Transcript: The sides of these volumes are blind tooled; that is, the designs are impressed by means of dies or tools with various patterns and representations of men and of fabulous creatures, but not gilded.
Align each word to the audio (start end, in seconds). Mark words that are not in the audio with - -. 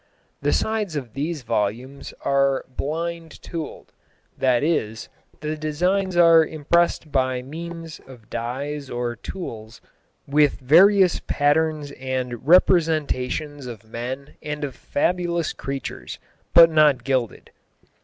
The 0.41 0.51
sides 0.51 0.95
of 0.95 1.13
these 1.13 1.43
volumes 1.43 2.11
are 2.25 2.65
blind 2.67 3.39
tooled; 3.43 3.93
that 4.35 4.63
is, 4.63 5.09
the 5.41 5.55
designs 5.55 6.17
are 6.17 6.43
impressed 6.43 7.11
by 7.11 7.43
means 7.43 8.01
of 8.07 8.27
dies 8.27 8.89
or 8.89 9.15
tools 9.15 9.79
with 10.27 10.59
various 10.59 11.19
patterns 11.27 11.91
and 11.91 12.47
representations 12.47 13.67
of 13.67 13.83
men 13.83 14.33
and 14.41 14.63
of 14.63 14.73
fabulous 14.73 15.53
creatures, 15.53 16.17
but 16.55 16.71
not 16.71 17.03
gilded. 17.03 17.51